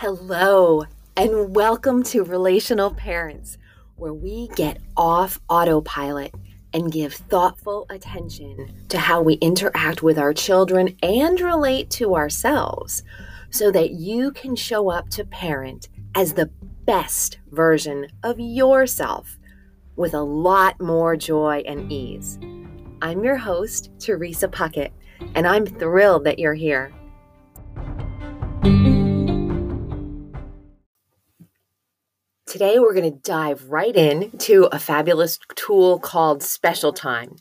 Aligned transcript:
Hello, 0.00 0.84
and 1.14 1.54
welcome 1.54 2.02
to 2.04 2.24
Relational 2.24 2.90
Parents, 2.90 3.58
where 3.96 4.14
we 4.14 4.48
get 4.56 4.78
off 4.96 5.38
autopilot 5.50 6.34
and 6.72 6.90
give 6.90 7.12
thoughtful 7.12 7.84
attention 7.90 8.72
to 8.88 8.96
how 8.96 9.20
we 9.20 9.34
interact 9.34 10.02
with 10.02 10.18
our 10.18 10.32
children 10.32 10.96
and 11.02 11.38
relate 11.38 11.90
to 11.90 12.16
ourselves 12.16 13.02
so 13.50 13.70
that 13.72 13.90
you 13.90 14.30
can 14.30 14.56
show 14.56 14.88
up 14.88 15.10
to 15.10 15.24
parent 15.26 15.90
as 16.14 16.32
the 16.32 16.46
best 16.86 17.38
version 17.50 18.06
of 18.22 18.40
yourself 18.40 19.38
with 19.96 20.14
a 20.14 20.22
lot 20.22 20.80
more 20.80 21.14
joy 21.14 21.62
and 21.66 21.92
ease. 21.92 22.38
I'm 23.02 23.22
your 23.22 23.36
host, 23.36 23.90
Teresa 23.98 24.48
Puckett, 24.48 24.92
and 25.34 25.46
I'm 25.46 25.66
thrilled 25.66 26.24
that 26.24 26.38
you're 26.38 26.54
here. 26.54 26.90
Today, 32.50 32.80
we're 32.80 32.94
going 32.94 33.12
to 33.12 33.20
dive 33.20 33.70
right 33.70 33.94
in 33.94 34.36
to 34.38 34.68
a 34.72 34.80
fabulous 34.80 35.38
tool 35.54 36.00
called 36.00 36.42
Special 36.42 36.92
Time. 36.92 37.36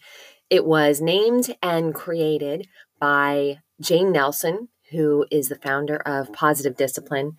It 0.52 0.66
was 0.66 1.02
named 1.02 1.56
and 1.64 1.96
created 1.96 2.68
by 3.00 3.58
Jane 3.82 4.14
Nelsen, 4.14 4.68
who 4.92 5.26
is 5.32 5.50
the 5.50 5.56
founder 5.56 5.96
of 5.96 6.32
Positive 6.32 6.78
Discipline, 6.78 7.38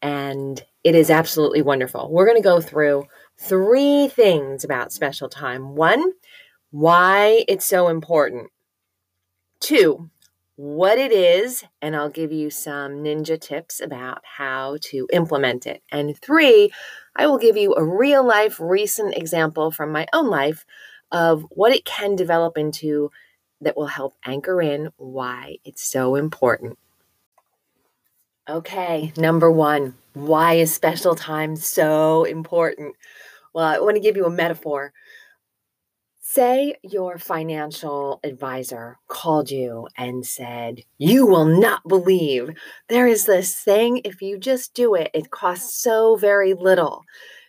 and 0.00 0.64
it 0.84 0.94
is 0.94 1.10
absolutely 1.10 1.60
wonderful. 1.60 2.08
We're 2.08 2.24
going 2.24 2.40
to 2.40 2.40
go 2.40 2.60
through 2.60 3.08
three 3.36 4.06
things 4.06 4.62
about 4.62 4.92
Special 4.92 5.28
Time. 5.28 5.74
One, 5.74 6.12
why 6.70 7.44
it's 7.48 7.66
so 7.66 7.88
important. 7.88 8.50
Two, 9.58 10.08
what 10.56 10.98
it 10.98 11.12
is, 11.12 11.64
and 11.80 11.96
I'll 11.96 12.10
give 12.10 12.32
you 12.32 12.50
some 12.50 13.02
ninja 13.02 13.40
tips 13.40 13.80
about 13.80 14.22
how 14.24 14.76
to 14.82 15.08
implement 15.12 15.66
it. 15.66 15.82
And 15.90 16.16
three, 16.18 16.70
I 17.16 17.26
will 17.26 17.38
give 17.38 17.56
you 17.56 17.74
a 17.74 17.84
real 17.84 18.24
life 18.24 18.60
recent 18.60 19.16
example 19.16 19.70
from 19.70 19.92
my 19.92 20.06
own 20.12 20.28
life 20.28 20.64
of 21.10 21.44
what 21.50 21.72
it 21.72 21.84
can 21.84 22.16
develop 22.16 22.56
into 22.58 23.10
that 23.60 23.76
will 23.76 23.86
help 23.86 24.14
anchor 24.24 24.60
in 24.60 24.90
why 24.96 25.56
it's 25.64 25.86
so 25.86 26.16
important. 26.16 26.78
Okay, 28.48 29.12
number 29.16 29.50
one, 29.50 29.94
why 30.14 30.54
is 30.54 30.74
special 30.74 31.14
time 31.14 31.54
so 31.54 32.24
important? 32.24 32.96
Well, 33.54 33.64
I 33.64 33.78
want 33.78 33.96
to 33.96 34.02
give 34.02 34.16
you 34.16 34.26
a 34.26 34.30
metaphor. 34.30 34.92
Say 36.34 36.76
your 36.82 37.18
financial 37.18 38.18
advisor 38.24 38.96
called 39.06 39.50
you 39.50 39.88
and 39.98 40.24
said, 40.24 40.80
You 40.96 41.26
will 41.26 41.44
not 41.44 41.86
believe 41.86 42.50
there 42.88 43.06
is 43.06 43.26
this 43.26 43.54
thing. 43.54 44.00
If 44.04 44.22
you 44.22 44.38
just 44.38 44.72
do 44.72 44.94
it, 44.94 45.10
it 45.12 45.30
costs 45.30 45.82
so 45.82 46.16
very 46.16 46.54
little. 46.54 47.02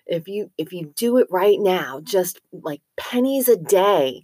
If 0.05 0.27
you 0.27 0.51
if 0.57 0.73
you 0.73 0.91
do 0.97 1.17
it 1.17 1.27
right 1.31 1.59
now, 1.61 2.01
just 2.03 2.41
like 2.51 2.81
pennies 2.97 3.47
a 3.47 3.55
day, 3.55 4.23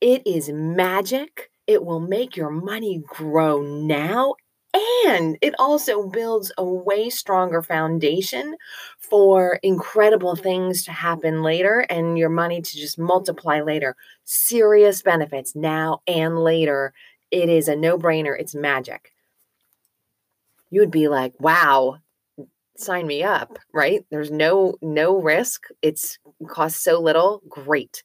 it 0.00 0.22
is 0.26 0.50
magic. 0.50 1.50
It 1.66 1.84
will 1.84 2.00
make 2.00 2.36
your 2.36 2.50
money 2.50 3.02
grow 3.08 3.62
now 3.62 4.34
and 4.74 5.36
it 5.42 5.54
also 5.58 6.06
builds 6.08 6.52
a 6.56 6.64
way 6.64 7.10
stronger 7.10 7.62
foundation 7.62 8.56
for 8.98 9.58
incredible 9.62 10.36
things 10.36 10.84
to 10.84 10.92
happen 10.92 11.42
later 11.42 11.80
and 11.90 12.16
your 12.18 12.28
money 12.28 12.62
to 12.62 12.76
just 12.76 12.98
multiply 12.98 13.60
later. 13.60 13.96
Serious 14.24 15.02
benefits 15.02 15.56
now 15.56 16.00
and 16.06 16.38
later. 16.38 16.92
It 17.30 17.48
is 17.48 17.68
a 17.68 17.76
no 17.76 17.98
brainer. 17.98 18.38
It's 18.38 18.54
magic. 18.54 19.12
You 20.70 20.80
would 20.80 20.90
be 20.90 21.08
like, 21.08 21.34
wow, 21.40 21.98
sign 22.76 23.06
me 23.06 23.22
up, 23.22 23.58
right? 23.72 24.04
There's 24.10 24.30
no 24.30 24.74
no 24.82 25.20
risk. 25.20 25.64
It's 25.82 26.18
costs 26.48 26.82
so 26.82 27.00
little. 27.00 27.42
Great. 27.48 28.02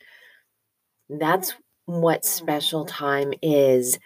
That's 1.09 1.53
what 1.85 2.25
special 2.25 2.85
time 2.85 3.33
is 3.41 3.99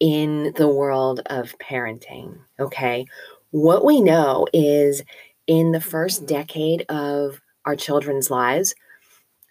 in 0.00 0.52
the 0.56 0.68
world 0.68 1.20
of 1.26 1.54
parenting. 1.58 2.38
Okay. 2.60 3.06
What 3.50 3.84
we 3.84 4.00
know 4.00 4.46
is 4.52 5.02
in 5.46 5.72
the 5.72 5.80
first 5.80 6.26
decade 6.26 6.84
of 6.88 7.40
our 7.64 7.76
children's 7.76 8.30
lives, 8.30 8.74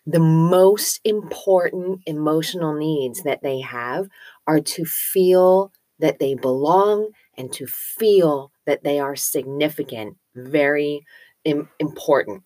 the 0.05 0.19
most 0.19 1.00
important 1.03 2.01
emotional 2.05 2.75
needs 2.75 3.23
that 3.23 3.41
they 3.41 3.61
have 3.61 4.07
are 4.45 4.59
to 4.59 4.85
feel 4.85 5.72
that 6.00 6.19
they 6.19 6.35
belong 6.35 7.09
and 7.38 7.51
to 7.53 7.66
feel 7.66 8.51
that 8.66 8.84
they 8.84 9.00
are 9.00 9.16
significant, 9.16 10.17
very 10.35 11.05
Im- 11.44 11.69
important. 11.79 12.44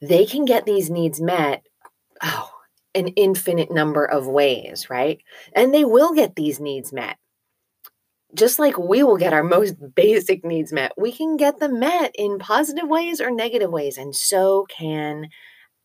They 0.00 0.26
can 0.26 0.44
get 0.44 0.66
these 0.66 0.90
needs 0.90 1.20
met. 1.20 1.62
Oh, 2.22 2.50
an 2.96 3.08
infinite 3.08 3.70
number 3.70 4.04
of 4.04 4.26
ways, 4.26 4.88
right? 4.90 5.20
And 5.52 5.72
they 5.72 5.84
will 5.84 6.14
get 6.14 6.34
these 6.34 6.58
needs 6.58 6.92
met. 6.92 7.18
Just 8.34 8.58
like 8.58 8.78
we 8.78 9.02
will 9.02 9.16
get 9.16 9.32
our 9.32 9.44
most 9.44 9.76
basic 9.94 10.44
needs 10.44 10.72
met, 10.72 10.92
we 10.96 11.12
can 11.12 11.36
get 11.36 11.58
them 11.60 11.78
met 11.78 12.12
in 12.16 12.38
positive 12.38 12.88
ways 12.88 13.20
or 13.20 13.30
negative 13.30 13.70
ways, 13.70 13.98
and 13.98 14.14
so 14.14 14.66
can 14.68 15.28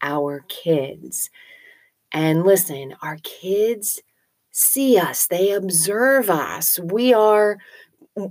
our 0.01 0.43
kids. 0.47 1.29
And 2.11 2.43
listen, 2.43 2.95
our 3.01 3.17
kids 3.23 4.01
see 4.51 4.97
us, 4.97 5.27
they 5.27 5.51
observe 5.51 6.29
us. 6.29 6.79
We 6.79 7.13
are 7.13 7.57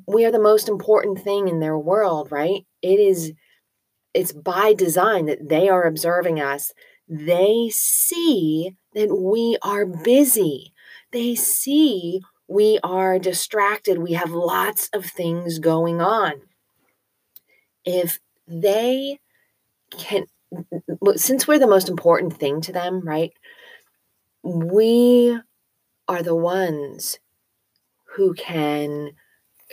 we 0.07 0.27
are 0.27 0.33
the 0.33 0.39
most 0.39 0.69
important 0.69 1.21
thing 1.21 1.49
in 1.49 1.61
their 1.61 1.79
world, 1.79 2.31
right? 2.31 2.67
It 2.83 3.01
is 3.01 3.33
it's 4.13 4.33
by 4.33 4.75
design 4.75 5.27
that 5.27 5.49
they 5.49 5.69
are 5.69 5.85
observing 5.85 6.41
us 6.41 6.73
they 7.11 7.71
see 7.73 8.77
that 8.95 9.13
we 9.13 9.59
are 9.63 9.85
busy. 9.85 10.73
They 11.11 11.35
see 11.35 12.23
we 12.47 12.79
are 12.85 13.19
distracted. 13.19 13.99
We 13.99 14.13
have 14.13 14.31
lots 14.31 14.89
of 14.93 15.07
things 15.07 15.59
going 15.59 16.01
on. 16.01 16.35
If 17.85 18.21
they 18.47 19.19
can, 19.91 20.27
since 21.17 21.49
we're 21.49 21.59
the 21.59 21.67
most 21.67 21.89
important 21.89 22.37
thing 22.37 22.61
to 22.61 22.73
them, 22.73 23.01
right? 23.01 23.33
We 24.45 25.37
are 26.07 26.23
the 26.23 26.37
ones 26.37 27.19
who 28.17 28.35
can 28.35 29.13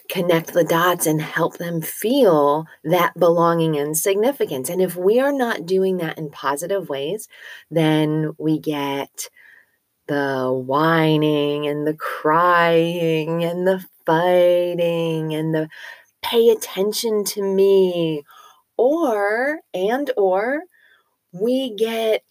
connect 0.10 0.54
the 0.54 0.64
dots 0.64 1.06
and 1.06 1.22
help 1.22 1.58
them 1.58 1.82
feel 1.82 2.66
that 2.84 3.18
belonging 3.18 3.78
and 3.78 3.98
significance. 3.98 4.70
And 4.70 4.82
if 4.82 4.96
we 4.96 5.20
are 5.20 5.34
not 5.34 5.66
doing 5.66 5.98
that 5.98 6.18
in 6.18 6.30
positive 6.30 6.90
ways, 6.90 7.28
then 7.70 8.34
we 8.38 8.60
get 8.60 9.30
the 10.08 10.50
whining 10.52 11.68
and 11.68 11.86
the 11.86 11.94
crying 11.94 13.44
and 13.44 13.68
the 13.68 13.86
fighting 14.06 15.34
and 15.34 15.54
the 15.54 15.70
pay 16.24 16.50
attention 16.50 17.24
to 17.24 17.42
me 17.42 18.24
or 18.78 19.60
and 19.74 20.12
or 20.18 20.62
we 21.32 21.76
get 21.76 22.24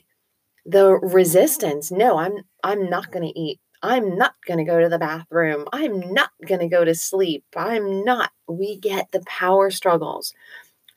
the 0.64 0.92
resistance 1.02 1.90
no 1.90 2.18
i'm 2.18 2.38
i'm 2.64 2.90
not 2.90 3.12
going 3.12 3.22
to 3.22 3.38
eat 3.38 3.60
I'm 3.82 4.16
not 4.16 4.34
going 4.46 4.58
to 4.58 4.64
go 4.64 4.80
to 4.80 4.88
the 4.88 4.98
bathroom. 4.98 5.66
I'm 5.72 6.12
not 6.12 6.30
going 6.46 6.60
to 6.60 6.68
go 6.68 6.84
to 6.84 6.94
sleep. 6.94 7.44
I'm 7.56 8.04
not. 8.04 8.30
We 8.48 8.78
get 8.78 9.12
the 9.12 9.22
power 9.26 9.70
struggles. 9.70 10.32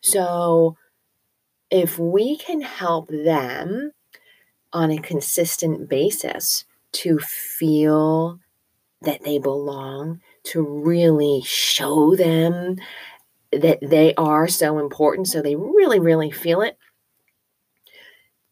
So, 0.02 0.78
if 1.70 2.00
we 2.00 2.38
can 2.38 2.62
help 2.62 3.10
them 3.10 3.92
on 4.74 4.92
a 4.92 4.98
consistent 4.98 5.90
basis 5.90 6.66
to 6.92 7.20
feel 7.20 8.40
that 9.02 9.24
they 9.24 9.40
belong, 9.40 10.22
to 10.44 10.62
really 10.62 11.42
show 11.46 12.16
them 12.16 12.78
that 13.52 13.80
they 13.82 14.14
are 14.16 14.48
so 14.48 14.80
important, 14.80 15.28
so 15.28 15.42
they 15.42 15.56
really, 15.56 16.00
really 16.00 16.32
feel 16.32 16.62
it, 16.62 16.78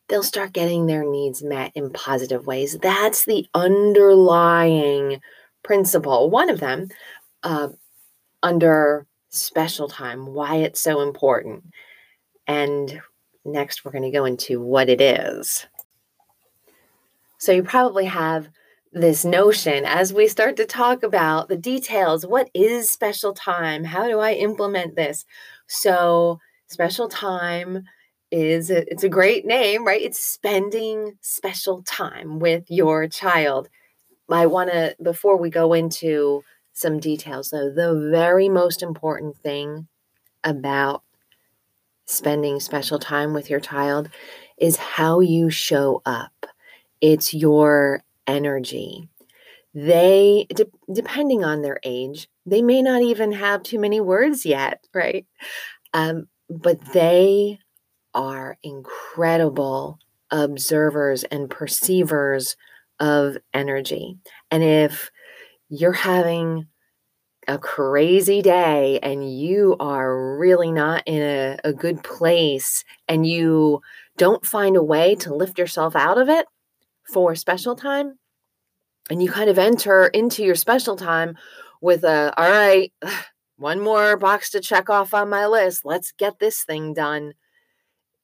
they'll 0.08 0.24
start 0.24 0.54
getting 0.54 0.86
their 0.86 1.04
needs 1.04 1.44
met 1.44 1.72
in 1.76 1.92
positive 1.92 2.46
ways. 2.46 2.78
That's 2.82 3.26
the 3.26 3.48
underlying 3.54 5.22
principle. 5.64 6.30
One 6.30 6.50
of 6.50 6.60
them, 6.60 6.90
uh, 7.44 7.70
under 8.42 9.06
special 9.30 9.90
time, 9.90 10.28
why 10.28 10.58
it's 10.58 10.82
so 10.82 11.02
important. 11.02 11.64
And 12.48 13.02
next, 13.44 13.84
we're 13.84 13.92
going 13.92 14.04
to 14.04 14.12
go 14.12 14.26
into 14.26 14.62
what 14.62 14.90
it 14.90 15.02
is. 15.02 15.66
So, 17.40 17.52
you 17.52 17.64
probably 17.64 18.06
have 18.06 18.50
this 18.94 19.26
notion 19.26 19.86
as 19.86 20.14
we 20.14 20.28
start 20.28 20.56
to 20.58 20.66
talk 20.66 21.04
about 21.04 21.50
the 21.50 21.58
details 21.58 22.26
what 22.26 22.50
is 22.54 22.90
special 22.90 23.34
time? 23.34 23.84
How 23.84 24.08
do 24.08 24.20
I 24.20 24.34
implement 24.34 24.96
this? 24.96 25.26
So, 25.68 26.40
special 26.68 27.10
time 27.10 27.84
is 28.32 28.70
a, 28.70 28.90
it's 28.92 29.04
a 29.04 29.10
great 29.10 29.46
name, 29.46 29.86
right? 29.86 30.02
It's 30.02 30.20
spending 30.20 31.18
special 31.22 31.82
time 31.84 32.40
with 32.40 32.66
your 32.70 33.08
child. 33.08 33.70
I 34.30 34.46
want 34.46 34.72
to 34.72 34.96
before 35.02 35.38
we 35.38 35.50
go 35.50 35.74
into 35.74 36.44
some 36.74 37.00
details 37.00 37.50
though, 37.50 37.72
the 37.72 38.10
very 38.12 38.50
most 38.50 38.84
important 38.84 39.38
thing 39.38 39.88
about 40.44 41.04
spending 42.06 42.60
special 42.60 43.00
time 43.00 43.34
with 43.34 43.50
your 43.50 43.60
child 43.60 44.10
is 44.58 44.78
how 44.78 45.20
you 45.20 45.50
show 45.50 46.02
up. 46.06 46.46
It's 47.02 47.34
your 47.34 48.04
energy. 48.26 49.10
They, 49.74 50.48
de- 50.50 50.66
depending 50.92 51.44
on 51.44 51.62
their 51.62 51.80
age, 51.84 52.30
they 52.46 52.62
may 52.62 52.82
not 52.82 53.02
even 53.02 53.34
have 53.34 53.62
too 53.62 53.78
many 53.78 54.00
words 54.00 54.46
yet, 54.46 54.84
right? 54.94 55.26
Um, 55.94 56.28
but 56.50 56.80
they 56.94 57.60
are 58.18 58.58
incredible 58.64 60.00
observers 60.32 61.24
and 61.26 61.50
perceivers 61.50 62.58
of 63.00 63.38
energy. 63.54 64.18
And 64.52 64.64
if 64.64 65.12
you're 65.70 65.94
having 65.94 66.68
a 67.48 67.58
crazy 67.58 68.42
day 68.42 69.00
and 69.02 69.32
you 69.40 69.78
are 69.80 70.38
really 70.38 70.72
not 70.72 71.04
in 71.06 71.22
a, 71.22 71.58
a 71.64 71.72
good 71.72 72.04
place 72.04 72.84
and 73.08 73.26
you 73.26 73.82
don't 74.18 74.46
find 74.46 74.76
a 74.76 74.84
way 74.84 75.16
to 75.16 75.34
lift 75.34 75.58
yourself 75.58 75.96
out 75.96 76.18
of 76.18 76.28
it 76.28 76.48
for 77.14 77.36
special 77.36 77.76
time, 77.76 78.18
and 79.10 79.24
you 79.24 79.32
kind 79.32 79.50
of 79.50 79.58
enter 79.58 80.08
into 80.08 80.44
your 80.44 80.56
special 80.56 80.98
time 80.98 81.38
with 81.80 82.04
a, 82.04 82.34
all 82.38 82.50
right, 82.50 82.92
one 83.58 83.80
more 83.80 84.18
box 84.18 84.50
to 84.52 84.60
check 84.60 84.90
off 84.90 85.14
on 85.14 85.30
my 85.30 85.48
list. 85.48 85.86
Let's 85.86 86.12
get 86.12 86.40
this 86.40 86.64
thing 86.64 86.94
done. 86.94 87.34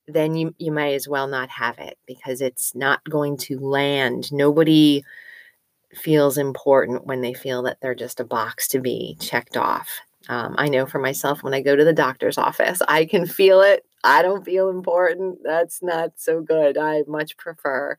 Then 0.08 0.36
you, 0.36 0.54
you 0.58 0.72
may 0.72 0.96
as 0.96 1.08
well 1.08 1.28
not 1.28 1.50
have 1.50 1.80
it 1.80 1.98
because 2.06 2.42
it's 2.42 2.76
not 2.76 3.04
going 3.10 3.38
to 3.38 3.60
land. 3.60 4.32
Nobody 4.32 5.04
feels 5.94 6.38
important 6.38 7.06
when 7.06 7.22
they 7.22 7.34
feel 7.34 7.64
that 7.64 7.78
they're 7.82 7.96
just 7.96 8.20
a 8.20 8.26
box 8.26 8.68
to 8.70 8.80
be 8.80 9.16
checked 9.20 9.58
off. 9.58 9.90
Um, 10.30 10.56
I 10.58 10.70
know 10.70 10.86
for 10.86 11.00
myself 11.00 11.44
when 11.44 11.54
I 11.54 11.62
go 11.62 11.76
to 11.76 11.84
the 11.84 11.94
doctor's 11.94 12.38
office, 12.38 12.82
I 12.88 13.06
can 13.06 13.26
feel 13.26 13.62
it. 13.62 13.86
I 14.04 14.22
don't 14.22 14.46
feel 14.46 14.70
important. 14.70 15.40
That's 15.44 15.82
not 15.82 16.14
so 16.18 16.42
good. 16.42 16.78
I 16.78 17.04
much 17.08 17.38
prefer 17.38 17.98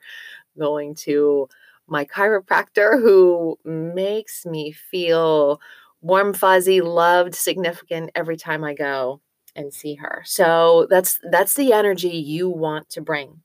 going 0.58 0.94
to 0.94 1.48
my 1.86 2.04
chiropractor 2.04 3.00
who 3.00 3.58
makes 3.64 4.46
me 4.46 4.72
feel 4.72 5.60
warm, 6.00 6.34
fuzzy, 6.34 6.80
loved, 6.80 7.34
significant 7.34 8.10
every 8.14 8.36
time 8.36 8.64
I 8.64 8.74
go 8.74 9.20
and 9.56 9.72
see 9.72 9.94
her. 9.96 10.22
So 10.24 10.86
that's 10.90 11.20
that's 11.30 11.54
the 11.54 11.72
energy 11.72 12.08
you 12.10 12.48
want 12.48 12.90
to 12.90 13.00
bring. 13.00 13.42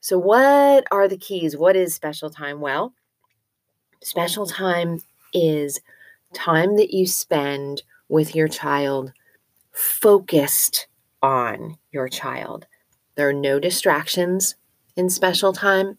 So 0.00 0.18
what 0.18 0.86
are 0.90 1.08
the 1.08 1.18
keys? 1.18 1.56
What 1.56 1.76
is 1.76 1.94
special 1.94 2.30
time? 2.30 2.60
Well, 2.60 2.94
Special 4.02 4.46
time 4.46 5.00
is 5.34 5.80
time 6.32 6.76
that 6.76 6.94
you 6.94 7.06
spend 7.06 7.82
with 8.08 8.34
your 8.34 8.48
child 8.48 9.12
focused 9.72 10.86
on 11.22 11.76
your 11.92 12.08
child. 12.08 12.66
There 13.14 13.28
are 13.28 13.34
no 13.34 13.60
distractions 13.60 14.54
in 14.96 15.10
special 15.10 15.52
time. 15.52 15.98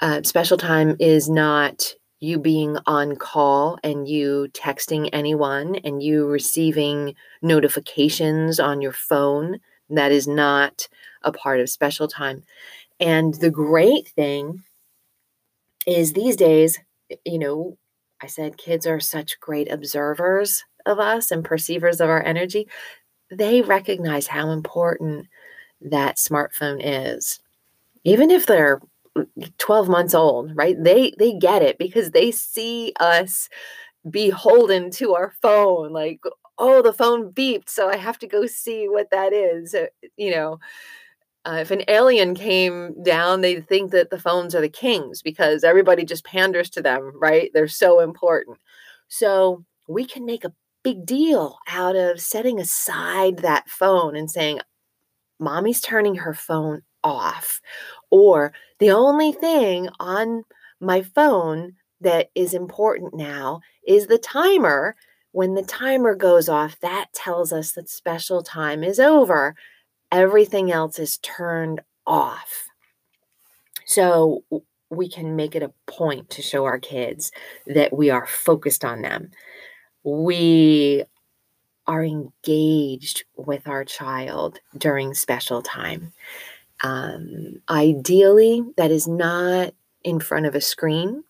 Uh, 0.00 0.22
special 0.22 0.58
time 0.58 0.96
is 1.00 1.30
not 1.30 1.94
you 2.20 2.38
being 2.38 2.76
on 2.86 3.16
call 3.16 3.78
and 3.84 4.08
you 4.08 4.48
texting 4.52 5.08
anyone 5.12 5.76
and 5.84 6.02
you 6.02 6.26
receiving 6.26 7.14
notifications 7.42 8.58
on 8.58 8.80
your 8.80 8.92
phone. 8.92 9.60
That 9.90 10.12
is 10.12 10.26
not 10.26 10.88
a 11.22 11.32
part 11.32 11.60
of 11.60 11.70
special 11.70 12.08
time. 12.08 12.42
And 13.00 13.34
the 13.34 13.50
great 13.50 14.08
thing 14.08 14.62
is 15.86 16.12
these 16.12 16.36
days, 16.36 16.78
you 17.24 17.38
know, 17.38 17.78
I 18.20 18.26
said 18.26 18.58
kids 18.58 18.86
are 18.86 19.00
such 19.00 19.38
great 19.40 19.70
observers 19.70 20.64
of 20.86 20.98
us 20.98 21.30
and 21.30 21.44
perceivers 21.44 22.00
of 22.00 22.08
our 22.08 22.22
energy. 22.22 22.68
They 23.30 23.62
recognize 23.62 24.26
how 24.26 24.50
important 24.50 25.28
that 25.80 26.16
smartphone 26.16 26.80
is. 26.82 27.40
Even 28.04 28.30
if 28.30 28.46
they're 28.46 28.80
12 29.58 29.88
months 29.88 30.14
old, 30.14 30.52
right? 30.54 30.76
They 30.82 31.12
they 31.18 31.34
get 31.34 31.62
it 31.62 31.78
because 31.78 32.10
they 32.10 32.30
see 32.30 32.92
us 33.00 33.48
beholden 34.08 34.90
to 34.90 35.14
our 35.14 35.34
phone 35.42 35.92
like 35.92 36.20
oh 36.56 36.80
the 36.80 36.92
phone 36.92 37.30
beeped 37.32 37.68
so 37.68 37.90
i 37.90 37.96
have 37.96 38.16
to 38.18 38.28
go 38.28 38.46
see 38.46 38.88
what 38.88 39.10
that 39.10 39.32
is 39.32 39.74
uh, 39.74 39.86
you 40.16 40.30
know 40.30 40.58
uh, 41.48 41.58
if 41.60 41.70
an 41.70 41.82
alien 41.88 42.34
came 42.34 42.94
down, 43.02 43.40
they'd 43.40 43.66
think 43.66 43.90
that 43.90 44.10
the 44.10 44.18
phones 44.18 44.54
are 44.54 44.60
the 44.60 44.68
kings 44.68 45.22
because 45.22 45.64
everybody 45.64 46.04
just 46.04 46.24
panders 46.24 46.68
to 46.68 46.82
them, 46.82 47.12
right? 47.14 47.50
They're 47.54 47.68
so 47.68 48.00
important. 48.00 48.58
So 49.08 49.64
we 49.88 50.04
can 50.04 50.26
make 50.26 50.44
a 50.44 50.52
big 50.84 51.06
deal 51.06 51.58
out 51.66 51.96
of 51.96 52.20
setting 52.20 52.60
aside 52.60 53.38
that 53.38 53.70
phone 53.70 54.14
and 54.14 54.30
saying, 54.30 54.60
Mommy's 55.40 55.80
turning 55.80 56.16
her 56.16 56.34
phone 56.34 56.82
off. 57.02 57.60
Or 58.10 58.52
the 58.78 58.90
only 58.90 59.32
thing 59.32 59.88
on 60.00 60.44
my 60.80 61.02
phone 61.02 61.74
that 62.00 62.30
is 62.34 62.54
important 62.54 63.14
now 63.14 63.60
is 63.86 64.06
the 64.06 64.18
timer. 64.18 64.96
When 65.32 65.54
the 65.54 65.62
timer 65.62 66.14
goes 66.14 66.48
off, 66.48 66.80
that 66.80 67.12
tells 67.12 67.52
us 67.52 67.72
that 67.72 67.88
special 67.88 68.42
time 68.42 68.82
is 68.82 68.98
over 68.98 69.54
everything 70.10 70.70
else 70.72 70.98
is 70.98 71.18
turned 71.18 71.80
off. 72.06 72.68
So 73.84 74.44
we 74.90 75.08
can 75.08 75.36
make 75.36 75.54
it 75.54 75.62
a 75.62 75.72
point 75.86 76.30
to 76.30 76.42
show 76.42 76.64
our 76.64 76.78
kids 76.78 77.30
that 77.66 77.92
we 77.92 78.10
are 78.10 78.26
focused 78.26 78.84
on 78.84 79.02
them. 79.02 79.30
We 80.02 81.04
are 81.86 82.04
engaged 82.04 83.24
with 83.36 83.66
our 83.66 83.84
child 83.84 84.60
during 84.76 85.14
special 85.14 85.62
time. 85.62 86.12
Um, 86.82 87.60
ideally, 87.68 88.62
that 88.76 88.90
is 88.90 89.08
not 89.08 89.74
in 90.04 90.20
front 90.20 90.46
of 90.46 90.54
a 90.54 90.60
screen, 90.60 91.24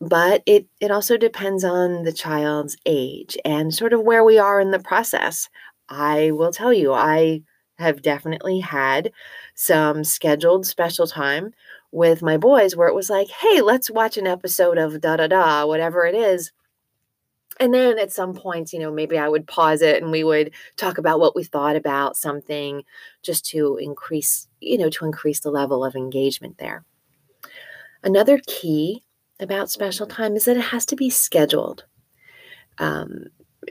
but 0.00 0.42
it, 0.46 0.66
it 0.80 0.90
also 0.90 1.16
depends 1.16 1.62
on 1.64 2.02
the 2.04 2.12
child's 2.12 2.76
age 2.86 3.36
and 3.44 3.72
sort 3.72 3.92
of 3.92 4.00
where 4.02 4.24
we 4.24 4.38
are 4.38 4.60
in 4.60 4.70
the 4.70 4.78
process. 4.78 5.48
I 5.88 6.30
will 6.32 6.52
tell 6.52 6.72
you, 6.72 6.92
I 6.92 7.42
have 7.78 8.02
definitely 8.02 8.60
had 8.60 9.12
some 9.54 10.04
scheduled 10.04 10.66
special 10.66 11.06
time 11.06 11.52
with 11.90 12.22
my 12.22 12.36
boys 12.38 12.74
where 12.74 12.88
it 12.88 12.94
was 12.94 13.10
like, 13.10 13.28
hey, 13.28 13.60
let's 13.60 13.90
watch 13.90 14.16
an 14.16 14.26
episode 14.26 14.78
of 14.78 15.00
da 15.00 15.16
da 15.16 15.26
da, 15.26 15.66
whatever 15.66 16.06
it 16.06 16.14
is. 16.14 16.52
And 17.60 17.72
then 17.72 17.98
at 17.98 18.12
some 18.12 18.34
points, 18.34 18.72
you 18.72 18.78
know, 18.80 18.90
maybe 18.90 19.18
I 19.18 19.28
would 19.28 19.46
pause 19.46 19.82
it 19.82 20.02
and 20.02 20.10
we 20.10 20.24
would 20.24 20.52
talk 20.76 20.98
about 20.98 21.20
what 21.20 21.36
we 21.36 21.44
thought 21.44 21.76
about 21.76 22.16
something 22.16 22.82
just 23.22 23.44
to 23.46 23.76
increase, 23.76 24.48
you 24.60 24.78
know, 24.78 24.90
to 24.90 25.04
increase 25.04 25.40
the 25.40 25.50
level 25.50 25.84
of 25.84 25.94
engagement 25.94 26.58
there. 26.58 26.84
Another 28.02 28.40
key 28.46 29.04
about 29.38 29.70
special 29.70 30.06
time 30.06 30.34
is 30.36 30.44
that 30.46 30.56
it 30.56 30.64
has 30.64 30.86
to 30.86 30.96
be 30.96 31.10
scheduled. 31.10 31.84
Um, 32.78 33.26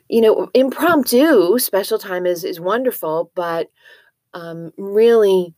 you 0.07 0.21
know, 0.21 0.50
impromptu 0.53 1.57
special 1.59 1.97
time 1.97 2.25
is 2.25 2.43
is 2.43 2.59
wonderful, 2.59 3.31
but 3.35 3.69
um, 4.33 4.71
really 4.77 5.53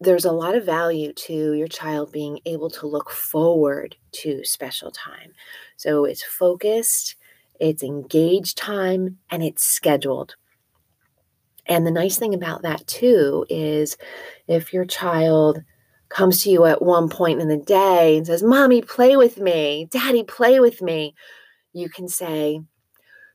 there's 0.00 0.24
a 0.24 0.32
lot 0.32 0.54
of 0.54 0.64
value 0.64 1.12
to 1.14 1.52
your 1.54 1.68
child 1.68 2.12
being 2.12 2.38
able 2.44 2.68
to 2.68 2.86
look 2.86 3.10
forward 3.10 3.96
to 4.12 4.44
special 4.44 4.90
time. 4.90 5.32
So 5.76 6.04
it's 6.04 6.22
focused, 6.22 7.15
it's 7.60 7.82
engaged 7.82 8.56
time, 8.56 9.18
and 9.30 9.42
it's 9.42 9.64
scheduled. 9.64 10.36
And 11.66 11.86
the 11.86 11.90
nice 11.90 12.16
thing 12.16 12.34
about 12.34 12.62
that 12.62 12.86
too 12.86 13.44
is 13.48 13.96
if 14.46 14.72
your 14.72 14.84
child 14.84 15.62
comes 16.08 16.42
to 16.42 16.50
you 16.50 16.64
at 16.64 16.82
one 16.82 17.08
point 17.08 17.40
in 17.40 17.48
the 17.48 17.56
day 17.56 18.16
and 18.16 18.26
says, 18.26 18.42
Mommy, 18.42 18.82
play 18.82 19.16
with 19.16 19.38
me, 19.38 19.88
Daddy, 19.90 20.22
play 20.22 20.60
with 20.60 20.80
me, 20.80 21.14
you 21.72 21.88
can 21.88 22.08
say, 22.08 22.60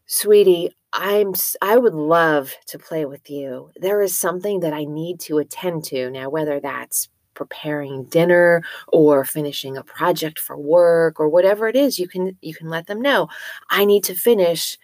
Sweetie, 0.06 0.72
I'm 0.94 1.34
I 1.62 1.78
would 1.78 1.94
love 1.94 2.54
to 2.68 2.80
play 2.80 3.06
with 3.06 3.30
you. 3.30 3.72
There 3.75 4.01
is 4.01 4.18
something 4.18 4.60
that 4.62 4.74
I 4.74 4.84
need 4.84 5.20
to 5.22 5.38
attend 5.38 5.86
to 5.86 6.10
now 6.10 6.30
whether 6.30 6.60
that's 6.60 7.08
preparing 7.41 8.03
dinner 8.03 8.62
or 8.89 9.25
finishing 9.25 9.75
a 9.75 9.83
project 9.83 10.38
for 10.38 10.55
work 10.55 11.19
or 11.19 11.27
whatever 11.27 11.67
it 11.67 11.75
is 11.75 11.98
you 11.98 12.07
can 12.07 12.38
you 12.41 12.53
can 12.53 12.69
let 12.69 12.86
them 12.86 13.01
know 13.01 13.27
I 13.71 13.83
need 13.83 14.03
to 14.03 14.13
finish 14.13 14.77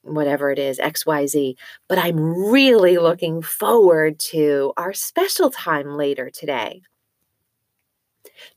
whatever 0.00 0.50
it 0.50 0.58
is 0.58 0.80
XYZ 0.80 1.54
but 1.88 1.98
I'm 1.98 2.18
really 2.50 2.98
looking 2.98 3.40
forward 3.40 4.18
to 4.32 4.72
our 4.76 4.92
special 4.92 5.48
time 5.48 5.96
later 5.96 6.28
today. 6.28 6.82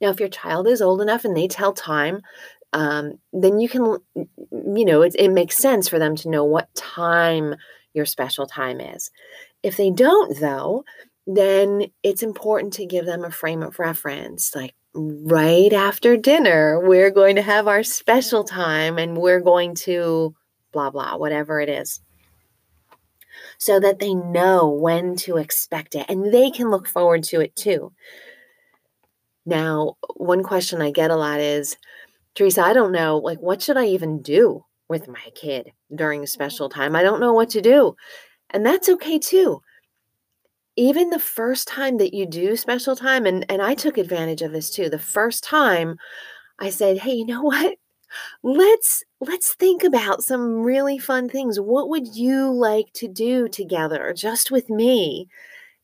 Now 0.01 0.09
if 0.09 0.19
your 0.19 0.29
child 0.29 0.67
is 0.67 0.81
old 0.81 1.01
enough 1.01 1.23
and 1.23 1.37
they 1.37 1.47
tell 1.47 1.71
time 1.71 2.21
um, 2.73 3.19
then 3.31 3.59
you 3.59 3.69
can, 3.69 3.97
you 4.15 4.85
know, 4.85 5.03
it, 5.03 5.15
it 5.19 5.29
makes 5.29 5.55
sense 5.55 5.87
for 5.87 5.99
them 5.99 6.15
to 6.17 6.29
know 6.29 6.43
what 6.43 6.73
time 6.73 7.55
your 7.93 8.05
special 8.05 8.47
time 8.47 8.81
is. 8.81 9.11
If 9.63 9.77
they 9.77 9.91
don't, 9.91 10.37
though, 10.39 10.83
then 11.27 11.87
it's 12.03 12.23
important 12.23 12.73
to 12.73 12.85
give 12.85 13.05
them 13.05 13.23
a 13.23 13.31
frame 13.31 13.63
of 13.63 13.79
reference. 13.79 14.55
Like 14.55 14.75
right 14.93 15.73
after 15.73 16.17
dinner, 16.17 16.79
we're 16.79 17.11
going 17.11 17.35
to 17.35 17.41
have 17.41 17.67
our 17.67 17.83
special 17.83 18.43
time 18.43 18.97
and 18.97 19.17
we're 19.17 19.41
going 19.41 19.75
to 19.75 20.35
blah, 20.71 20.89
blah, 20.89 21.17
whatever 21.17 21.59
it 21.59 21.69
is. 21.69 22.01
so 23.57 23.79
that 23.79 23.99
they 23.99 24.13
know 24.13 24.69
when 24.69 25.15
to 25.15 25.37
expect 25.37 25.95
it 25.95 26.05
and 26.09 26.33
they 26.33 26.51
can 26.51 26.69
look 26.69 26.87
forward 26.87 27.23
to 27.23 27.41
it 27.41 27.55
too. 27.55 27.91
Now, 29.45 29.97
one 30.15 30.43
question 30.43 30.81
I 30.81 30.91
get 30.91 31.11
a 31.11 31.15
lot 31.15 31.39
is, 31.39 31.77
Teresa, 32.33 32.63
I 32.63 32.73
don't 32.73 32.91
know, 32.91 33.17
like, 33.17 33.39
what 33.39 33.61
should 33.61 33.77
I 33.77 33.85
even 33.85 34.21
do 34.21 34.65
with 34.89 35.07
my 35.07 35.31
kid 35.35 35.71
during 35.93 36.25
special 36.25 36.69
mm. 36.69 36.73
time? 36.73 36.95
I 36.95 37.03
don't 37.03 37.19
know 37.19 37.33
what 37.33 37.49
to 37.51 37.61
do. 37.61 37.95
And 38.49 38.65
that's 38.65 38.89
okay 38.89 39.19
too. 39.19 39.61
Even 40.77 41.09
the 41.09 41.19
first 41.19 41.67
time 41.67 41.97
that 41.97 42.13
you 42.13 42.25
do 42.25 42.55
special 42.57 42.95
time, 42.95 43.25
and, 43.25 43.45
and 43.49 43.61
I 43.61 43.75
took 43.75 43.97
advantage 43.97 44.41
of 44.41 44.51
this 44.51 44.69
too. 44.69 44.89
The 44.89 44.99
first 44.99 45.43
time 45.43 45.97
I 46.59 46.69
said, 46.69 46.99
hey, 46.99 47.13
you 47.13 47.25
know 47.25 47.41
what? 47.43 47.77
Let's 48.43 49.03
let's 49.21 49.55
think 49.55 49.83
about 49.83 50.23
some 50.23 50.63
really 50.63 50.99
fun 50.99 51.29
things. 51.29 51.59
What 51.59 51.89
would 51.89 52.15
you 52.15 52.51
like 52.51 52.93
to 52.95 53.07
do 53.07 53.49
together 53.49 54.13
just 54.15 54.51
with 54.51 54.69
me? 54.69 55.27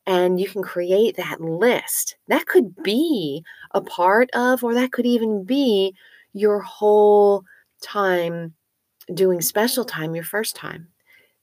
and 0.08 0.40
you 0.40 0.50
can 0.50 0.64
create 0.64 1.16
that 1.18 1.42
list. 1.42 2.16
That 2.28 2.46
could 2.48 2.76
be 2.84 3.44
a 3.72 3.82
part 3.82 4.30
of, 4.34 4.64
or 4.64 4.74
that 4.74 4.92
could 4.92 5.06
even 5.06 5.44
be 5.44 5.96
your 6.34 6.60
whole 6.62 7.44
time 7.82 8.54
doing 9.14 9.42
special 9.42 9.86
time, 9.86 10.16
your 10.16 10.24
first 10.24 10.56
time, 10.56 10.88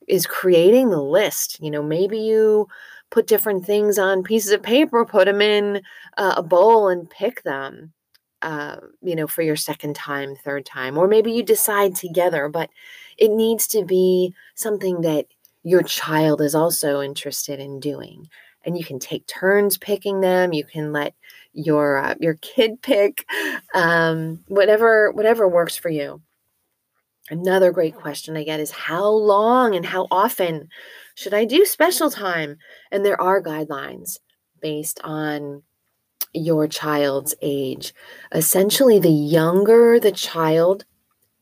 is 0.09 0.27
creating 0.27 0.91
the 0.91 1.03
list. 1.03 1.59
You 1.63 1.71
know, 1.71 1.83
maybe 1.83 2.19
you 2.19 2.69
put 3.11 3.27
different 3.27 3.65
things 3.65 3.99
on 3.99 4.23
pieces 4.23 4.53
of 4.53 4.63
paper, 4.63 5.05
put 5.05 5.27
them 5.27 5.41
in 5.41 5.83
uh, 6.17 6.35
a 6.37 6.43
bowl, 6.43 6.89
and 6.89 7.09
pick 7.09 7.43
them. 7.43 7.93
Uh, 8.41 8.77
you 9.03 9.17
know, 9.17 9.27
for 9.27 9.43
your 9.43 9.57
second 9.57 9.97
time, 9.97 10.37
third 10.37 10.65
time, 10.65 10.97
or 10.97 11.09
maybe 11.09 11.33
you 11.33 11.43
decide 11.43 11.97
together, 11.97 12.49
but 12.49 12.71
it 13.17 13.33
needs 13.33 13.67
to 13.67 13.85
be 13.85 14.33
something 14.55 15.01
that 15.01 15.27
your 15.65 15.83
child 15.83 16.41
is 16.41 16.55
also 16.55 17.01
interested 17.01 17.59
in 17.59 17.81
doing 17.81 18.29
and 18.65 18.77
you 18.77 18.85
can 18.85 18.99
take 18.99 19.27
turns 19.27 19.79
picking 19.79 20.21
them. 20.21 20.53
You 20.53 20.65
can 20.65 20.93
let 20.93 21.15
your 21.53 21.99
uh, 21.99 22.15
your 22.21 22.35
kid 22.35 22.83
pick 22.83 23.27
um, 23.75 24.45
whatever 24.49 25.11
whatever 25.13 25.49
works 25.49 25.77
for 25.77 25.89
you. 25.89 26.21
Another 27.31 27.73
great 27.73 27.95
question 27.95 28.37
I 28.37 28.45
get 28.45 28.61
is 28.61 28.71
how 28.71 29.09
long 29.09 29.75
and 29.75 29.85
how 29.85 30.07
often 30.11 30.69
should 31.19 31.35
I 31.35 31.47
do 31.47 31.65
special 31.65 32.13
time? 32.13 32.59
And 32.93 33.05
there 33.05 33.21
are 33.21 33.43
guidelines 33.43 34.21
based 34.63 35.01
on 35.03 35.65
your 36.33 36.69
child's 36.69 37.35
age. 37.43 37.93
Essentially, 38.33 39.01
the 39.01 39.11
younger 39.11 39.99
the 39.99 40.13
child, 40.13 40.85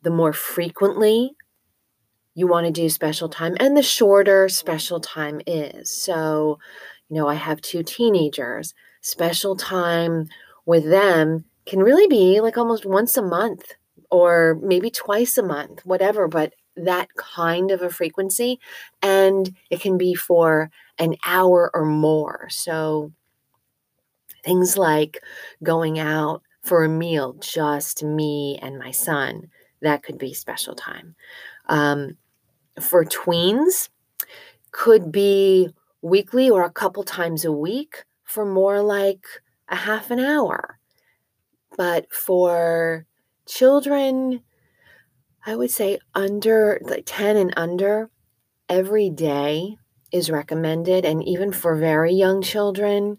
the 0.00 0.08
more 0.08 0.32
frequently 0.32 1.32
you 2.34 2.46
want 2.46 2.64
to 2.64 2.72
do 2.72 2.88
special 2.88 3.28
time, 3.28 3.54
and 3.60 3.76
the 3.76 3.82
shorter 3.82 4.48
special 4.48 4.98
time 4.98 5.42
is. 5.46 5.90
So, 5.90 6.58
you 7.10 7.16
know, 7.16 7.28
I 7.28 7.34
have 7.34 7.60
two 7.60 7.82
teenagers. 7.82 8.72
Special 9.02 9.56
time 9.56 10.28
with 10.64 10.88
them 10.88 11.44
can 11.66 11.80
really 11.80 12.06
be 12.06 12.40
like 12.40 12.56
almost 12.56 12.86
once 12.86 13.18
a 13.18 13.22
month 13.22 13.74
or 14.10 14.58
maybe 14.62 14.88
twice 14.88 15.36
a 15.36 15.42
month, 15.42 15.84
whatever, 15.84 16.28
but 16.28 16.54
that 16.76 17.14
kind 17.16 17.70
of 17.70 17.82
a 17.82 17.90
frequency. 17.90 18.60
And 19.02 19.54
it 19.70 19.80
can 19.80 19.98
be 19.98 20.14
for 20.14 20.70
an 20.98 21.16
hour 21.24 21.70
or 21.74 21.84
more. 21.84 22.48
So 22.50 23.12
things 24.44 24.76
like 24.76 25.22
going 25.62 25.98
out 25.98 26.42
for 26.62 26.84
a 26.84 26.88
meal, 26.88 27.34
just 27.34 28.02
me 28.02 28.58
and 28.60 28.78
my 28.78 28.90
son, 28.90 29.48
that 29.82 30.02
could 30.02 30.18
be 30.18 30.34
special 30.34 30.74
time. 30.74 31.14
Um, 31.68 32.16
for 32.80 33.04
tweens, 33.04 33.88
could 34.72 35.10
be 35.10 35.70
weekly 36.02 36.50
or 36.50 36.64
a 36.64 36.70
couple 36.70 37.02
times 37.02 37.44
a 37.44 37.52
week 37.52 38.04
for 38.24 38.44
more 38.44 38.82
like 38.82 39.24
a 39.68 39.76
half 39.76 40.10
an 40.10 40.20
hour. 40.20 40.78
But 41.76 42.12
for 42.12 43.06
children, 43.46 44.42
I 45.46 45.54
would 45.54 45.70
say 45.70 45.98
under 46.14 46.80
like 46.82 47.04
10 47.06 47.36
and 47.36 47.54
under, 47.56 48.10
every 48.68 49.10
day 49.10 49.76
is 50.10 50.28
recommended. 50.28 51.04
And 51.04 51.22
even 51.26 51.52
for 51.52 51.76
very 51.76 52.12
young 52.12 52.42
children, 52.42 53.18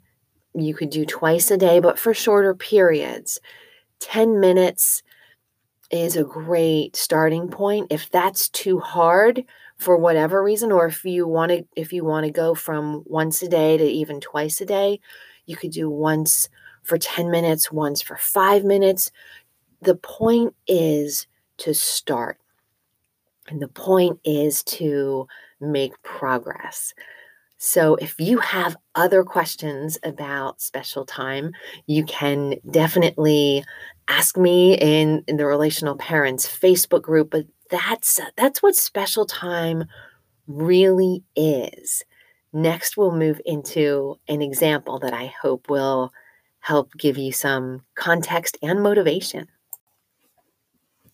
you 0.53 0.73
could 0.73 0.89
do 0.89 1.05
twice 1.05 1.49
a 1.49 1.57
day, 1.57 1.79
but 1.79 1.97
for 1.97 2.13
shorter 2.13 2.53
periods. 2.53 3.39
10 4.01 4.41
minutes 4.41 5.03
is 5.89 6.17
a 6.17 6.23
great 6.23 6.97
starting 6.97 7.47
point. 7.47 7.87
If 7.89 8.09
that's 8.09 8.49
too 8.49 8.79
hard, 8.79 9.45
for 9.77 9.95
whatever 9.95 10.43
reason 10.43 10.71
or 10.71 10.87
if 10.87 11.05
you 11.05 11.27
want 11.27 11.51
to 11.51 11.63
if 11.75 11.93
you 11.93 12.03
want 12.03 12.25
to 12.25 12.31
go 12.31 12.55
from 12.55 13.03
once 13.05 13.41
a 13.41 13.47
day 13.47 13.77
to 13.77 13.83
even 13.83 14.19
twice 14.19 14.59
a 14.59 14.65
day 14.65 14.99
you 15.45 15.55
could 15.55 15.71
do 15.71 15.89
once 15.89 16.49
for 16.83 16.97
10 16.97 17.29
minutes 17.29 17.71
once 17.71 18.01
for 18.01 18.17
5 18.17 18.63
minutes 18.63 19.11
the 19.81 19.95
point 19.95 20.55
is 20.67 21.27
to 21.57 21.73
start 21.73 22.37
and 23.47 23.61
the 23.61 23.67
point 23.67 24.19
is 24.25 24.63
to 24.63 25.27
make 25.59 26.01
progress 26.03 26.93
so, 27.59 27.95
if 27.95 28.19
you 28.19 28.37
have 28.37 28.77
other 28.93 29.23
questions 29.23 29.97
about 30.03 30.61
special 30.61 31.05
time, 31.05 31.53
you 31.87 32.05
can 32.05 32.55
definitely 32.69 33.63
ask 34.07 34.37
me 34.37 34.77
in, 34.77 35.23
in 35.27 35.37
the 35.37 35.45
Relational 35.47 35.95
Parents 35.97 36.47
Facebook 36.47 37.01
group. 37.01 37.31
But 37.31 37.47
that's 37.71 38.19
that's 38.37 38.61
what 38.61 38.75
special 38.75 39.25
time 39.25 39.85
really 40.45 41.23
is. 41.35 42.03
Next, 42.53 42.95
we'll 42.95 43.11
move 43.11 43.41
into 43.43 44.19
an 44.27 44.43
example 44.43 44.99
that 44.99 45.13
I 45.13 45.33
hope 45.41 45.67
will 45.67 46.13
help 46.59 46.91
give 46.93 47.17
you 47.17 47.31
some 47.31 47.81
context 47.95 48.57
and 48.61 48.83
motivation 48.83 49.47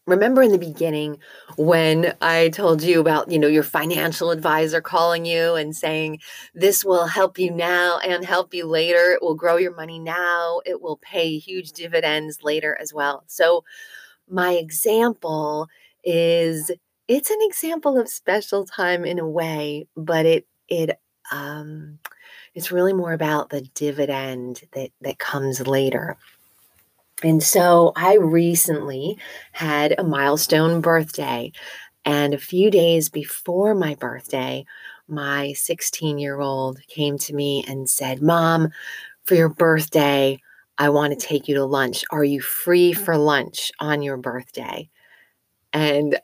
remember 0.05 0.41
in 0.41 0.51
the 0.51 0.57
beginning 0.57 1.17
when 1.55 2.13
I 2.21 2.49
told 2.49 2.83
you 2.83 2.99
about, 2.99 3.31
you 3.31 3.39
know, 3.39 3.47
your 3.47 3.63
financial 3.63 4.31
advisor 4.31 4.81
calling 4.81 5.25
you 5.25 5.55
and 5.55 5.75
saying, 5.75 6.19
this 6.53 6.83
will 6.83 7.07
help 7.07 7.39
you 7.39 7.51
now 7.51 7.99
and 7.99 8.25
help 8.25 8.53
you 8.53 8.65
later. 8.65 9.11
It 9.13 9.21
will 9.21 9.35
grow 9.35 9.57
your 9.57 9.75
money 9.75 9.99
now. 9.99 10.61
It 10.65 10.81
will 10.81 10.97
pay 10.97 11.37
huge 11.37 11.71
dividends 11.71 12.43
later 12.43 12.77
as 12.79 12.93
well. 12.93 13.23
So, 13.27 13.63
my 14.29 14.53
example 14.53 15.67
is 16.03 16.71
it's 17.07 17.29
an 17.29 17.39
example 17.41 17.99
of 17.99 18.07
special 18.07 18.65
time 18.65 19.05
in 19.05 19.19
a 19.19 19.27
way, 19.27 19.87
but 19.95 20.25
it, 20.25 20.47
it, 20.69 20.97
um, 21.31 21.99
it's 22.55 22.71
really 22.71 22.93
more 22.93 23.13
about 23.13 23.49
the 23.49 23.61
dividend 23.61 24.61
that 24.73 24.91
that 25.01 25.19
comes 25.19 25.65
later. 25.67 26.17
And 27.23 27.41
so 27.41 27.93
I 27.95 28.15
recently 28.15 29.17
had 29.53 29.95
a 29.97 30.03
milestone 30.03 30.81
birthday. 30.81 31.51
And 32.05 32.33
a 32.33 32.39
few 32.39 32.69
days 32.69 33.09
before 33.09 33.73
my 33.73 33.95
birthday, 33.95 34.65
my 35.07 35.53
16 35.53 36.17
year 36.17 36.39
old 36.39 36.79
came 36.87 37.17
to 37.19 37.33
me 37.33 37.63
and 37.67 37.89
said, 37.89 38.21
Mom, 38.21 38.69
for 39.25 39.35
your 39.35 39.49
birthday, 39.49 40.39
I 40.77 40.89
want 40.89 41.17
to 41.17 41.27
take 41.27 41.47
you 41.47 41.55
to 41.55 41.65
lunch. 41.65 42.03
Are 42.11 42.23
you 42.23 42.41
free 42.41 42.93
mm. 42.93 42.97
for 42.97 43.17
lunch 43.17 43.71
on 43.79 44.01
your 44.01 44.17
birthday? 44.17 44.89
And 45.71 46.19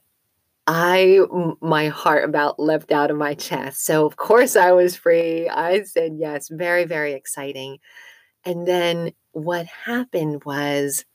I, 0.68 1.22
my 1.62 1.88
heart 1.88 2.26
about 2.26 2.60
leapt 2.60 2.92
out 2.92 3.10
of 3.10 3.18
my 3.18 3.34
chest. 3.34 3.86
So, 3.86 4.06
of 4.06 4.18
course, 4.18 4.56
I 4.56 4.72
was 4.72 4.96
free. 4.96 5.50
I 5.50 5.84
said 5.84 6.14
yes, 6.16 6.50
very, 6.50 6.86
very 6.86 7.14
exciting. 7.14 7.80
And 8.46 8.68
then 8.68 9.12
what 9.44 9.66
happened 9.66 10.44
was 10.46 11.06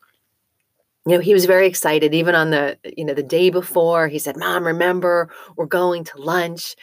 you 1.06 1.14
know 1.14 1.20
he 1.20 1.34
was 1.34 1.44
very 1.46 1.66
excited 1.66 2.14
even 2.14 2.34
on 2.34 2.50
the 2.50 2.78
you 2.96 3.04
know 3.04 3.14
the 3.14 3.22
day 3.22 3.50
before 3.50 4.08
he 4.08 4.18
said 4.18 4.36
mom 4.36 4.66
remember 4.66 5.30
we're 5.56 5.66
going 5.66 6.04
to 6.04 6.20
lunch. 6.20 6.76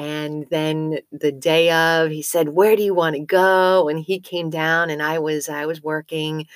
And 0.00 0.46
then 0.48 1.00
the 1.10 1.32
day 1.32 1.72
of 1.72 2.10
he 2.10 2.22
said 2.22 2.50
where 2.50 2.76
do 2.76 2.82
you 2.82 2.94
want 2.94 3.16
to 3.16 3.22
go? 3.22 3.88
And 3.88 3.98
he 3.98 4.20
came 4.20 4.48
down 4.50 4.90
and 4.90 5.02
i 5.02 5.18
was 5.18 5.48
i 5.48 5.66
was 5.66 5.82
working 5.82 6.46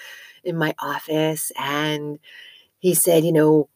in 0.45 0.57
my 0.57 0.75
office 0.79 1.51
and 1.59 2.19
he 2.79 2.95
said 2.95 3.25
you 3.25 3.33
know 3.33 3.69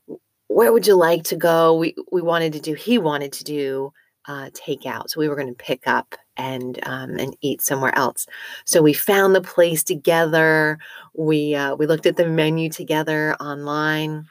where 0.48 0.72
would 0.72 0.86
you 0.86 0.94
like 0.94 1.24
to 1.24 1.36
go? 1.36 1.76
We 1.76 1.94
we 2.12 2.22
wanted 2.22 2.52
to 2.54 2.60
do 2.60 2.74
he 2.74 2.98
wanted 2.98 3.32
to 3.34 3.44
do 3.44 3.92
uh, 4.26 4.50
takeout 4.50 5.10
so 5.10 5.20
we 5.20 5.28
were 5.28 5.36
going 5.36 5.48
to 5.48 5.54
pick 5.54 5.86
up 5.86 6.14
and 6.36 6.78
um, 6.84 7.18
and 7.18 7.36
eat 7.40 7.62
somewhere 7.62 7.96
else. 7.96 8.26
So 8.64 8.82
we 8.82 8.92
found 8.92 9.34
the 9.34 9.40
place 9.40 9.82
together. 9.82 10.78
We 11.14 11.54
uh, 11.54 11.76
we 11.76 11.86
looked 11.86 12.06
at 12.06 12.16
the 12.16 12.28
menu 12.28 12.70
together 12.70 13.34
online, 13.36 14.26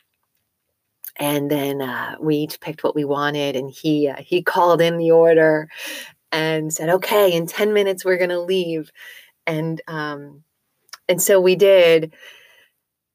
and 1.17 1.49
then 1.49 1.81
uh, 1.81 2.15
we 2.19 2.35
each 2.37 2.59
picked 2.59 2.83
what 2.83 2.95
we 2.95 3.05
wanted. 3.05 3.55
And 3.55 3.69
he 3.69 4.07
uh, 4.09 4.17
he 4.19 4.41
called 4.41 4.81
in 4.81 4.97
the 4.97 5.11
order 5.11 5.69
and 6.31 6.73
said, 6.73 6.89
"Okay, 6.89 7.33
in 7.33 7.47
ten 7.47 7.73
minutes 7.73 8.05
we're 8.05 8.17
gonna 8.17 8.39
leave," 8.39 8.91
and 9.47 9.81
um, 9.87 10.43
and 11.09 11.21
so 11.21 11.39
we 11.41 11.55
did. 11.55 12.13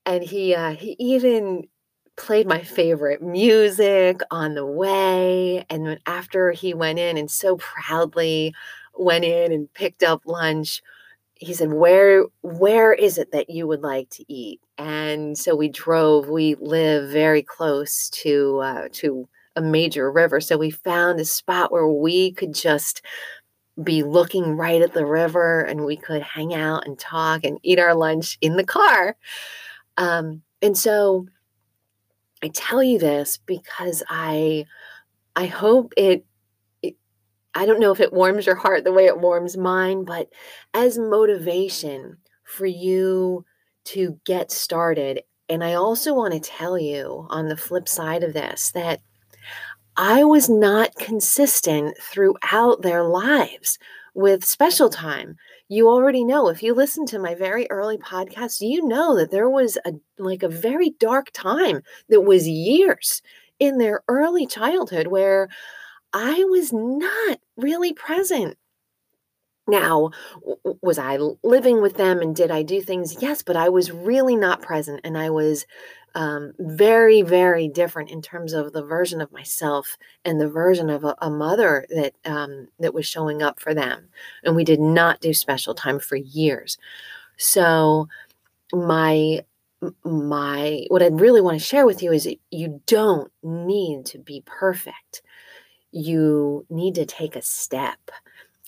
And 0.06 0.23
he 0.25 0.54
uh, 0.54 0.73
he 0.73 0.97
even 0.99 1.68
played 2.16 2.47
my 2.47 2.62
favorite 2.62 3.23
music 3.23 4.20
on 4.30 4.54
the 4.54 4.66
way. 4.66 5.64
And 5.70 5.99
after 6.06 6.52
he 6.52 6.75
went 6.75 6.99
in 6.99 7.16
and 7.16 7.30
so 7.30 7.56
proudly 7.56 8.54
went 9.00 9.25
in 9.25 9.52
and 9.52 9.73
picked 9.75 10.02
up 10.02 10.23
lunch, 10.26 10.83
he 11.35 11.54
said, 11.54 11.73
Where 11.73 12.25
where 12.42 12.92
is 12.92 13.19
it 13.19 13.33
that 13.33 13.50
you 13.50 13.66
would 13.66 13.83
like 13.83 14.11
to 14.11 14.33
eat? 14.33 14.61
And 14.78 15.37
so 15.37 15.57
we 15.57 15.69
drove. 15.69 16.28
We 16.28 16.54
live 16.57 17.11
very 17.11 17.42
close 17.42 18.11
to 18.11 18.61
uh, 18.61 18.88
to 18.92 19.28
a 19.57 19.62
major 19.62 20.11
river. 20.11 20.40
So 20.40 20.57
we 20.57 20.71
found 20.71 21.19
a 21.19 21.25
spot 21.25 21.73
where 21.73 21.88
we 21.88 22.33
could 22.33 22.54
just 22.54 23.02
be 23.83 24.02
looking 24.02 24.57
right 24.57 24.83
at 24.83 24.92
the 24.92 25.07
river 25.07 25.61
and 25.61 25.85
we 25.85 25.97
could 25.97 26.23
hang 26.23 26.54
out 26.54 26.87
and 26.87 26.99
talk 26.99 27.45
and 27.45 27.59
eat 27.62 27.78
our 27.78 27.95
lunch 27.95 28.37
in 28.40 28.57
the 28.57 28.64
car. 28.64 29.16
Um, 29.97 30.42
and 30.61 30.76
so 30.76 31.26
I 32.42 32.49
tell 32.49 32.83
you 32.83 32.99
this 32.99 33.38
because 33.47 34.02
I 34.09 34.66
I 35.37 35.47
hope 35.47 35.92
it, 35.97 36.25
I 37.54 37.66
don't 37.66 37.80
know 37.80 37.92
if 37.92 38.00
it 38.00 38.12
warms 38.12 38.47
your 38.47 38.54
heart 38.54 38.85
the 38.85 38.92
way 38.92 39.07
it 39.07 39.21
warms 39.21 39.57
mine, 39.57 40.04
but 40.04 40.28
as 40.73 40.99
motivation 40.99 42.19
for 42.45 42.66
you 42.66 43.45
to 43.87 44.21
get 44.25 44.50
started. 44.52 45.23
And 45.49 45.64
I 45.64 45.75
also 45.75 46.14
want 46.14 46.33
to 46.35 46.40
tell 46.40 46.78
you 46.78 47.26
on 47.30 47.49
the 47.49 47.57
flip 47.57 47.88
side 47.88 48.23
of 48.23 48.35
this 48.35 48.71
that 48.73 49.00
I 49.97 50.25
was 50.25 50.49
not 50.49 50.95
consistent 50.97 51.97
throughout 52.00 52.83
their 52.83 53.02
lives 53.04 53.78
with 54.14 54.45
special 54.45 54.88
time. 54.88 55.37
You 55.69 55.88
already 55.88 56.25
know 56.25 56.49
if 56.49 56.62
you 56.62 56.75
listen 56.75 57.07
to 57.07 57.19
my 57.19 57.35
very 57.35 57.66
early 57.71 57.99
podcast, 57.99 58.61
you 58.61 58.87
know 58.87 59.16
that 59.16 59.30
there 59.30 59.49
was 59.50 59.78
a 59.85 59.92
like 60.19 60.42
a 60.42 60.49
very 60.49 60.90
dark 60.99 61.30
time 61.33 61.83
that 62.09 62.23
was 62.23 62.49
years 62.49 63.23
in 63.59 63.78
their 63.78 64.02
early 64.09 64.47
childhood 64.47 65.09
where 65.09 65.49
I 66.12 66.45
was 66.45 66.73
not 66.73 67.40
really 67.57 67.93
present. 67.93 68.57
Now, 69.67 70.11
was 70.83 70.99
I 70.99 71.17
living 71.45 71.81
with 71.81 71.95
them 71.97 72.21
and 72.21 72.35
did 72.35 72.50
I 72.50 72.62
do 72.62 72.81
things? 72.81 73.23
Yes, 73.23 73.43
but 73.43 73.57
I 73.57 73.69
was 73.69 73.93
really 73.93 74.35
not 74.35 74.62
present 74.62 75.00
and 75.05 75.17
I 75.17 75.31
was 75.31 75.64
um, 76.17 76.55
very, 76.59 77.23
very 77.23 77.69
different 77.69 78.11
in 78.11 78.21
terms 78.21 78.52
of 78.52 78.73
the 78.73 78.83
version 78.83 79.21
of 79.21 79.31
myself 79.31 79.97
and 80.25 80.40
the 80.40 80.49
version 80.49 80.90
of 80.90 81.05
a, 81.05 81.14
a 81.21 81.31
mother 81.31 81.87
that 81.90 82.14
um, 82.25 82.67
that 82.81 82.95
was 82.95 83.07
showing 83.07 83.43
up 83.43 83.61
for 83.61 83.73
them. 83.73 84.09
And 84.43 84.57
we 84.57 84.64
did 84.64 84.81
not 84.81 85.21
do 85.21 85.33
special 85.33 85.75
time 85.75 86.00
for 86.00 86.17
years. 86.17 86.79
So 87.38 88.09
my 88.73 89.45
my 90.05 90.85
what 90.88 91.02
I 91.02 91.09
really 91.09 91.40
want 91.40 91.59
to 91.59 91.64
share 91.64 91.87
with 91.87 92.02
you 92.02 92.12
is 92.12 92.29
you 92.50 92.83
don't 92.87 93.31
need 93.43 94.07
to 94.07 94.19
be 94.19 94.43
perfect. 94.47 95.23
You 95.92 96.66
need 96.70 96.94
to 96.97 97.06
take 97.06 97.37
a 97.37 97.42
step. 97.42 97.99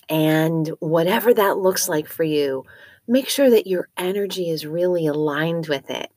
And 0.09 0.67
whatever 0.79 1.33
that 1.33 1.57
looks 1.57 1.87
like 1.87 2.07
for 2.07 2.23
you, 2.23 2.65
make 3.07 3.29
sure 3.29 3.49
that 3.49 3.67
your 3.67 3.89
energy 3.97 4.49
is 4.49 4.65
really 4.65 5.07
aligned 5.07 5.67
with 5.67 5.89
it. 5.89 6.11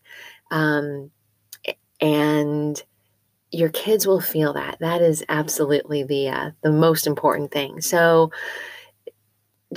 Um, 0.51 1.11
and 2.01 2.83
your 3.51 3.71
kids 3.71 4.07
will 4.07 4.21
feel 4.21 4.53
that. 4.55 4.79
That 4.81 5.01
is 5.03 5.25
absolutely 5.29 6.03
the 6.03 6.29
uh, 6.29 6.51
the 6.63 6.73
most 6.73 7.07
important 7.07 7.53
thing. 7.53 7.81
So 7.81 8.31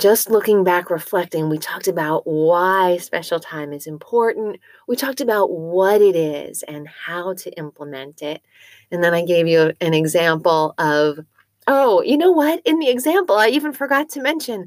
just 0.00 0.30
looking 0.30 0.64
back, 0.64 0.90
reflecting, 0.90 1.48
we 1.48 1.58
talked 1.58 1.86
about 1.86 2.26
why 2.26 2.96
special 2.96 3.38
time 3.38 3.72
is 3.72 3.86
important. 3.86 4.58
We 4.88 4.96
talked 4.96 5.20
about 5.20 5.50
what 5.50 6.00
it 6.00 6.16
is 6.16 6.62
and 6.62 6.88
how 6.88 7.34
to 7.34 7.50
implement 7.58 8.22
it. 8.22 8.42
And 8.90 9.04
then 9.04 9.14
I 9.14 9.24
gave 9.24 9.46
you 9.46 9.72
an 9.80 9.94
example 9.94 10.74
of, 10.78 11.20
oh, 11.66 12.02
you 12.02 12.16
know 12.16 12.32
what? 12.32 12.60
In 12.64 12.78
the 12.78 12.88
example, 12.88 13.36
I 13.36 13.48
even 13.48 13.72
forgot 13.72 14.08
to 14.10 14.22
mention 14.22 14.66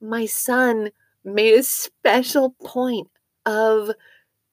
my 0.00 0.24
son 0.26 0.90
made 1.24 1.54
a 1.54 1.62
special 1.62 2.56
point 2.64 3.08
of 3.44 3.90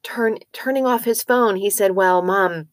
turn 0.04 0.38
turning 0.54 0.86
off 0.86 1.06
his 1.06 1.24
phone, 1.24 1.56
he 1.56 1.70
said, 1.70 1.92
"Well, 1.96 2.22
mom, 2.22 2.68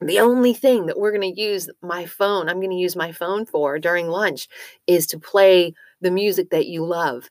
the 0.00 0.20
only 0.20 0.54
thing 0.54 0.86
that 0.86 0.98
we're 0.98 1.16
going 1.16 1.34
to 1.34 1.40
use 1.40 1.68
my 1.82 2.06
phone, 2.06 2.48
I'm 2.48 2.58
going 2.58 2.70
to 2.70 2.76
use 2.76 2.96
my 2.96 3.12
phone 3.12 3.46
for 3.46 3.78
during 3.78 4.08
lunch 4.08 4.48
is 4.86 5.06
to 5.08 5.18
play 5.18 5.74
the 6.02 6.10
music 6.10 6.50
that 6.50 6.66
you 6.66 6.84
love." 6.84 7.28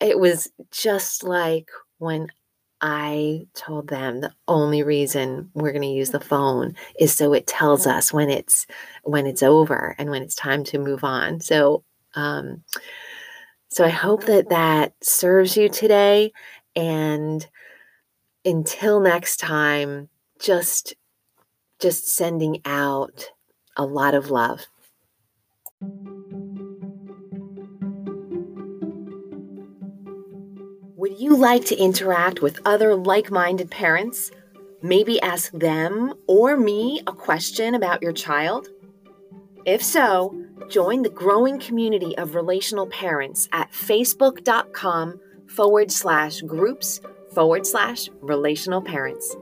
It 0.00 0.18
was 0.18 0.50
just 0.70 1.22
like 1.22 1.70
when 1.98 2.28
I 2.80 3.46
told 3.54 3.88
them 3.88 4.20
the 4.20 4.34
only 4.48 4.82
reason 4.82 5.50
we're 5.54 5.70
going 5.72 5.82
to 5.82 5.88
use 5.88 6.10
the 6.10 6.20
phone 6.20 6.74
is 6.98 7.14
so 7.14 7.32
it 7.32 7.46
tells 7.46 7.86
us 7.86 8.12
when 8.12 8.28
it's 8.28 8.66
when 9.04 9.26
it's 9.26 9.42
over 9.42 9.94
and 9.98 10.10
when 10.10 10.22
it's 10.22 10.34
time 10.34 10.64
to 10.64 10.78
move 10.78 11.04
on. 11.04 11.40
So 11.40 11.84
um 12.14 12.64
so 13.70 13.84
I 13.84 13.90
hope 13.90 14.24
that 14.24 14.50
that 14.50 14.94
serves 15.02 15.56
you 15.56 15.68
today 15.68 16.32
and 16.74 17.46
until 18.44 19.00
next 19.00 19.36
time, 19.38 20.08
just 20.40 20.94
just 21.80 22.08
sending 22.08 22.60
out 22.64 23.30
a 23.76 23.84
lot 23.84 24.14
of 24.14 24.30
love. 24.30 24.66
Would 31.02 31.18
you 31.18 31.34
like 31.34 31.64
to 31.64 31.76
interact 31.76 32.42
with 32.42 32.60
other 32.64 32.94
like 32.94 33.28
minded 33.28 33.72
parents? 33.72 34.30
Maybe 34.82 35.20
ask 35.20 35.50
them 35.50 36.14
or 36.28 36.56
me 36.56 37.02
a 37.08 37.12
question 37.12 37.74
about 37.74 38.02
your 38.02 38.12
child? 38.12 38.68
If 39.64 39.82
so, 39.82 40.32
join 40.68 41.02
the 41.02 41.10
growing 41.10 41.58
community 41.58 42.16
of 42.18 42.36
relational 42.36 42.86
parents 42.86 43.48
at 43.52 43.72
facebook.com 43.72 45.18
forward 45.48 45.90
slash 45.90 46.40
groups 46.42 47.00
forward 47.34 47.66
slash 47.66 48.08
relational 48.20 48.80
parents. 48.80 49.34